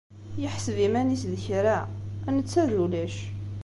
[0.41, 1.79] Yeḥseb iman-is d kra,
[2.35, 3.15] netta d ulac.